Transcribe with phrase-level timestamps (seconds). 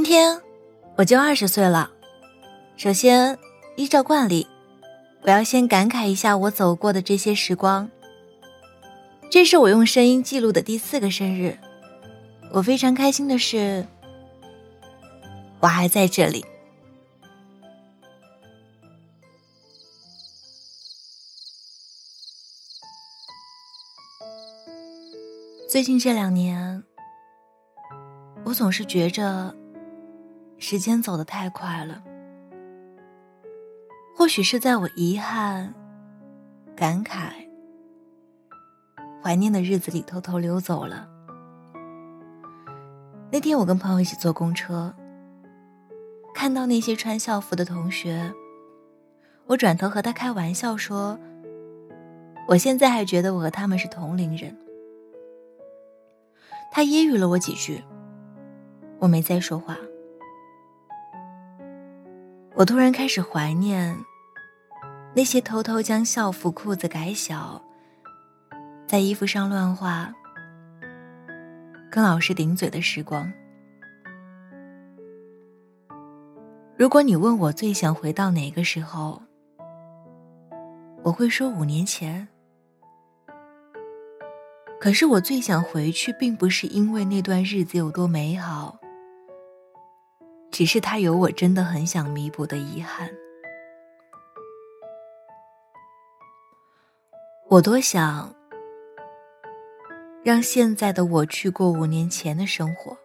[0.00, 0.40] 今天
[0.96, 1.90] 我就二十岁了。
[2.78, 3.38] 首先，
[3.76, 4.46] 依照惯例，
[5.20, 7.90] 我要先感慨一下我走过的这些时光。
[9.28, 11.58] 这是我用声音记录的第四个生日，
[12.50, 13.86] 我非常开心的是，
[15.60, 16.46] 我还在这里。
[25.68, 26.82] 最近这两年，
[28.44, 29.54] 我总是觉着
[30.60, 32.00] 时间走得太快了。
[34.14, 35.74] 或许是在我遗憾、
[36.76, 37.32] 感慨、
[39.22, 41.08] 怀念的日子里偷偷溜走了。
[43.32, 44.94] 那天我跟朋友一起坐公车，
[46.34, 48.30] 看到那些穿校服的同学，
[49.46, 51.18] 我转头和他开玩笑说
[52.46, 54.54] ：“我现在还觉得我和他们是同龄人。”
[56.70, 57.82] 他揶揄了我几句，
[58.98, 59.78] 我没再说话。
[62.54, 63.96] 我突然开始怀念
[65.14, 67.62] 那些偷偷将校服裤子改小，
[68.86, 70.12] 在衣服上乱画，
[71.90, 73.32] 跟老师顶嘴的时光。
[76.76, 79.22] 如果你问我最想回到哪个时候，
[81.02, 82.26] 我会说五年前。
[84.80, 88.79] 可是我最想回去，并不是因为那段日子有多美好，
[90.50, 93.10] 只是他有我真的很想弥补的遗憾。
[97.48, 98.34] 我多想
[100.22, 102.96] 让现在的我去过五年前的生活，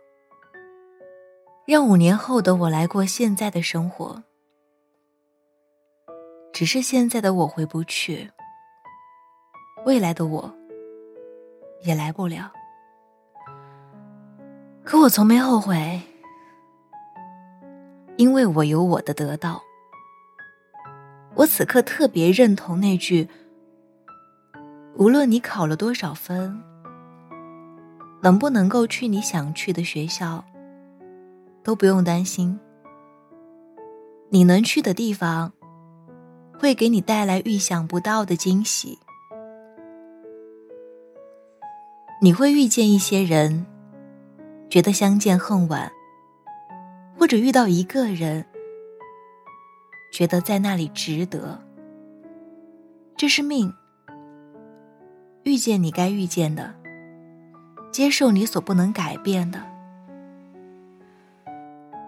[1.66, 4.24] 让五年后的我来过现在的生活。
[6.54, 8.32] 只是现在的我回不去，
[9.86, 10.54] 未来的我。
[11.82, 12.52] 也来不了，
[14.84, 16.02] 可我从没后悔，
[18.18, 19.62] 因为我有我的得到。
[21.36, 23.28] 我此刻特别认同那句：
[24.96, 26.62] 无论你考了多少分，
[28.22, 30.44] 能不能够去你想去的学校，
[31.62, 32.58] 都不用担心。
[34.30, 35.52] 你能去的地方，
[36.58, 38.98] 会给你带来预想不到的惊喜。
[42.22, 43.66] 你会遇见一些人，
[44.70, 45.92] 觉得相见恨晚；
[47.26, 48.46] 或者遇到一个人，
[50.14, 51.60] 觉得在那里值得。
[53.18, 53.74] 这是命，
[55.42, 56.76] 遇见你该遇见的，
[57.92, 59.60] 接受你所不能改变的。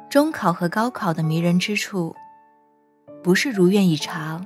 [0.07, 2.16] 中考和高考的迷人之处，
[3.23, 4.45] 不是如愿以偿，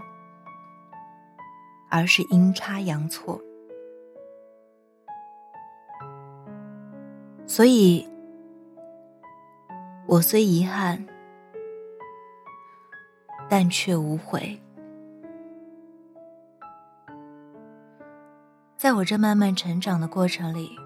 [1.90, 3.42] 而是阴差阳错。
[7.46, 8.08] 所以，
[10.12, 11.08] 我虽遗憾，
[13.50, 14.62] 但却无悔。
[18.76, 20.78] 在我这慢慢成长的过程里，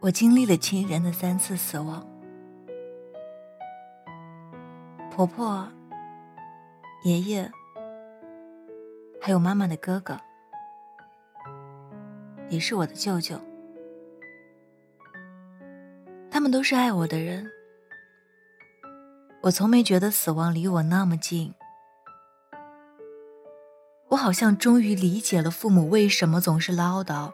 [0.00, 2.04] 我经历了亲人的三次死亡：
[5.08, 5.68] 婆婆、
[7.04, 7.48] 爷爷，
[9.20, 10.18] 还有妈妈的哥哥。
[12.48, 13.38] 也是我的舅舅，
[16.52, 17.50] 都是爱我的人。
[19.42, 21.52] 我从没觉得死亡离我那么近。
[24.10, 27.32] 我好像终于理解了父母为什么总是唠叨：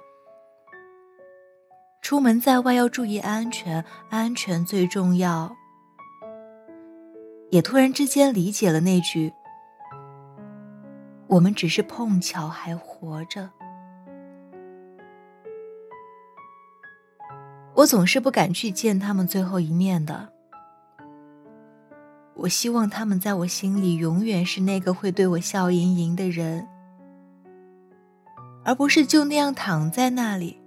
[2.00, 5.54] 出门在外要注意安全，安全最重要。
[7.50, 9.32] 也突然之间理解了那句：
[11.26, 13.50] 我们只是碰巧还活着。
[17.78, 20.32] 我总是不敢去见他们最后一面的。
[22.34, 26.66] 我希望他们在我心里永远是那个会对我笑盈盈的人，
[28.64, 30.60] 而不是就那样躺在那里，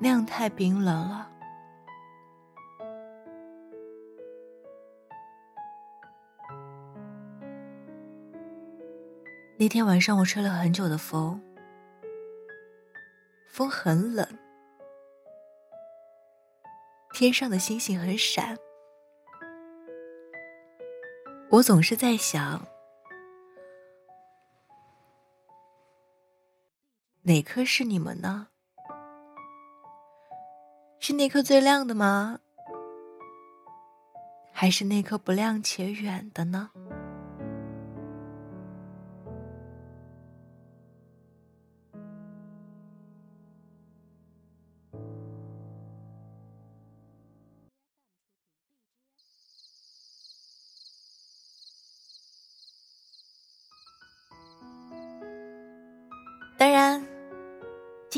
[0.00, 1.28] 那样太冰冷了。
[9.56, 11.40] 那天晚上我吹了很久的风，
[13.46, 14.26] 风很冷。
[17.22, 18.58] 天上的星星很闪，
[21.50, 22.66] 我总是在想，
[27.22, 28.48] 哪颗是你们呢？
[30.98, 32.40] 是那颗最亮的吗？
[34.52, 36.72] 还是那颗不亮且远的呢？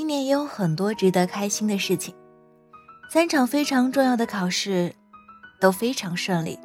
[0.04, 2.14] 今年也有很多值得开心的事情，
[3.08, 4.94] 三场非常重要的考试
[5.58, 6.58] 都非常顺利。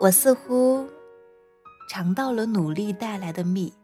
[0.00, 0.88] 我似乎
[1.90, 3.74] 尝到了努力带来的蜜，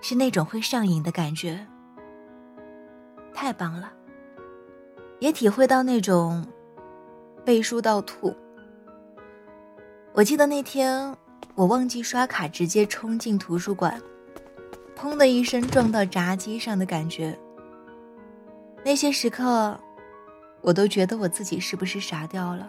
[0.00, 1.66] 是那种会上瘾的感觉，
[3.34, 3.92] 太棒了。
[5.18, 6.42] 也体会到那种
[7.44, 8.34] 背书到吐。
[10.14, 11.14] 我记得那天
[11.54, 14.00] 我忘记刷卡，直接冲进图书馆。
[14.98, 17.38] 砰的一声撞到闸机上的感觉，
[18.84, 19.78] 那些时刻，
[20.60, 22.68] 我都觉得我自己是不是傻掉了，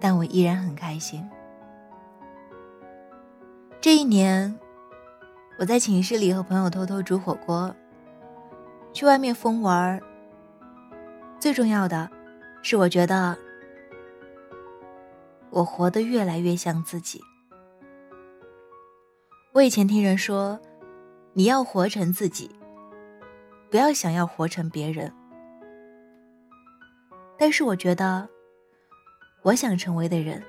[0.00, 1.22] 但我依然很开心。
[3.78, 4.58] 这一年，
[5.58, 7.74] 我在寝室里和朋友偷偷煮火锅，
[8.94, 10.00] 去外面疯玩儿。
[11.38, 12.08] 最重要的，
[12.62, 13.36] 是我觉得
[15.50, 17.20] 我活得越来越像自己。
[19.54, 20.58] 我以前听人说，
[21.34, 22.50] 你要活成自己，
[23.70, 25.12] 不要想要活成别人。
[27.38, 28.26] 但是我觉得，
[29.42, 30.42] 我想成为的人，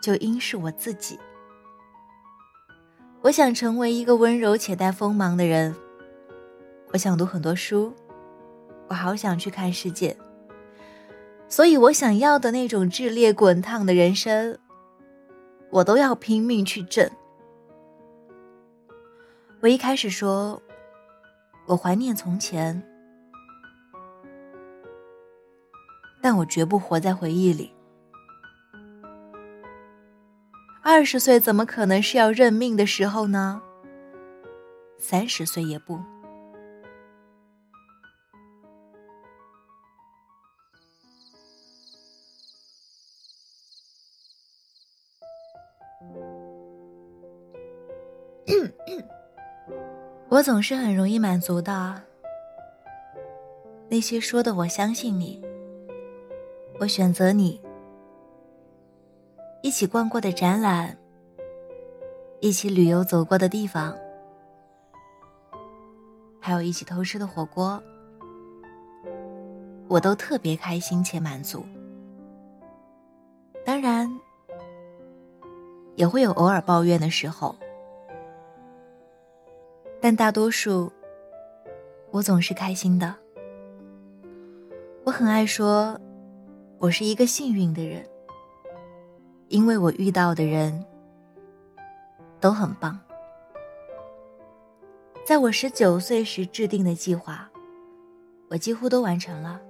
[0.00, 1.18] 就应是我自己。
[3.22, 5.74] 我想成为一个温柔且带锋芒的人。
[6.92, 7.92] 我想读很多书，
[8.86, 10.16] 我好想去看世界。
[11.48, 14.56] 所以我想要的那种炽烈滚烫的人生，
[15.70, 17.10] 我都要拼命去挣。
[19.62, 20.60] 我一开始说，
[21.66, 22.82] 我怀念从前，
[26.22, 27.70] 但我绝不活在回忆里。
[30.82, 33.60] 二十岁怎么可能是要认命的时候呢？
[34.98, 36.00] 三十岁也不。
[50.30, 52.00] 我总是很容易满足的。
[53.88, 55.42] 那些说的“我相信你”，
[56.78, 57.60] 我选择你，
[59.60, 60.96] 一起逛过的展览，
[62.38, 63.92] 一起旅游走过的地方，
[66.38, 67.82] 还有一起偷吃的火锅，
[69.88, 71.66] 我都特别开心且满足。
[73.64, 74.08] 当然，
[75.96, 77.52] 也会有偶尔抱怨的时候。
[80.10, 80.90] 但大多数，
[82.10, 83.14] 我总是开心的。
[85.04, 85.96] 我很爱说，
[86.78, 88.04] 我是一个幸运的人，
[89.46, 90.84] 因为我遇到的人
[92.40, 92.98] 都很棒。
[95.24, 97.48] 在我十九岁时制定的计划，
[98.48, 99.60] 我几乎都完成了，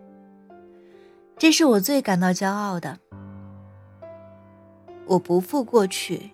[1.37, 2.99] 这是我最感到骄傲的。
[5.05, 6.31] 我不负过去，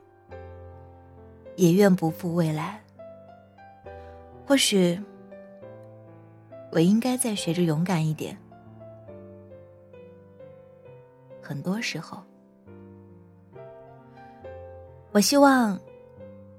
[1.57, 2.86] 也愿不负未来。
[4.47, 4.97] 或许，
[6.71, 8.39] 我应该再学着勇敢一点。
[11.43, 12.23] 很多时候，
[15.11, 15.77] 我希望，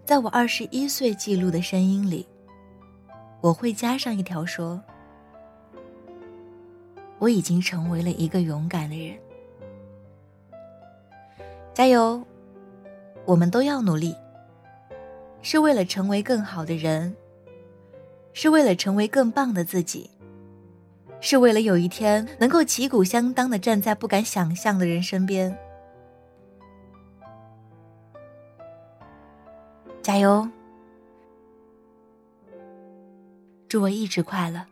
[0.04, 2.28] 在我二十一岁记录的声音里，
[3.40, 4.84] 我会加上一条说
[7.20, 9.18] ：“我已经成为了一个勇敢的人。”
[11.74, 12.22] 加油！
[13.24, 14.14] 我们都要努力，
[15.42, 17.16] 是为了成为更好的人。
[18.40, 20.12] 是为了成为更棒的自己，
[21.20, 25.58] 是为了有一天能够旗鼓相当的站在不敢想象的人身边。
[30.04, 30.48] 加油！
[33.68, 34.64] 祝我一直快乐。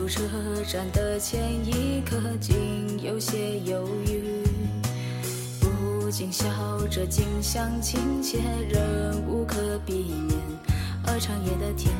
[0.00, 0.22] 出车
[0.66, 4.42] 站的前一刻，竟有些犹豫。
[5.60, 6.46] 不禁笑
[6.88, 8.38] 着，景象亲切，
[8.70, 8.80] 仍
[9.26, 10.40] 无可避免。
[11.06, 11.92] 而长夜的天，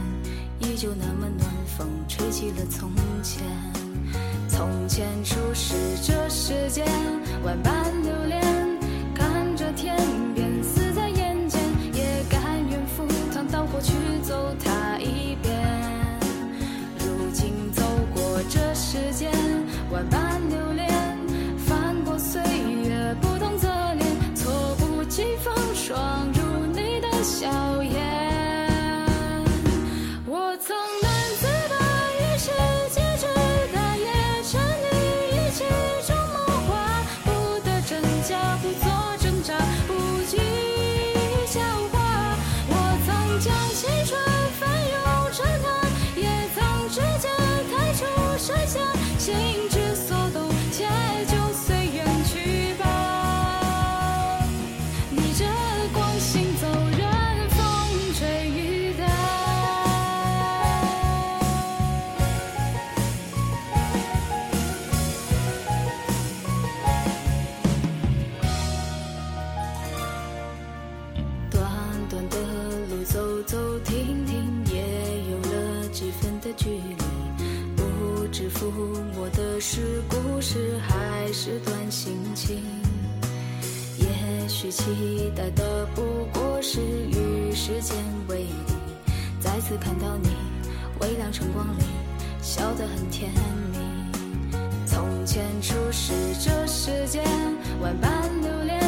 [0.61, 2.90] 依旧那么暖，风吹起了从
[3.23, 3.42] 前。
[4.49, 6.87] 从前初识这世间，
[7.45, 8.00] 万般
[78.41, 78.71] 知抚
[79.15, 82.57] 摸的是故事还是段心情？
[83.99, 86.01] 也许期待的不
[86.33, 87.95] 过是与时间
[88.29, 88.73] 为敌，
[89.41, 90.31] 再次看到你
[91.01, 91.83] 微亮晨光里
[92.41, 93.31] 笑得很甜
[93.75, 94.57] 蜜。
[94.87, 97.23] 从前初识这世间
[97.83, 98.81] 万般流连，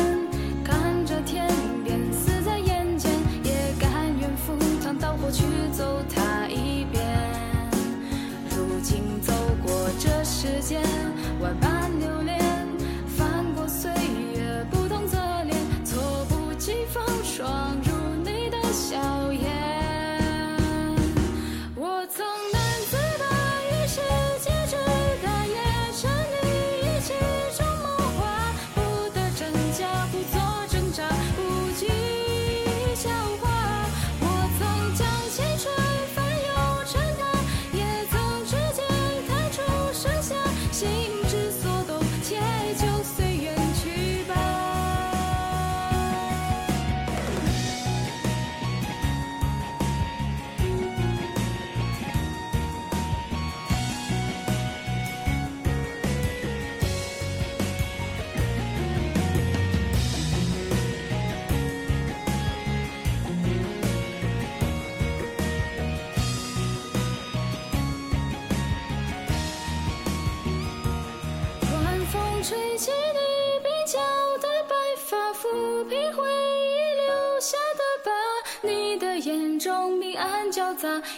[0.64, 1.46] 看着天
[1.84, 3.12] 边死在眼前，
[3.44, 5.44] 也甘愿赴汤蹈火去
[5.76, 6.21] 走它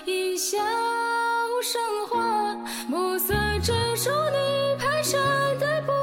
[0.04, 0.58] 一笑
[1.62, 2.54] 生花，
[2.88, 3.32] 暮色
[3.62, 5.93] 遮住你蹒跚的步伐。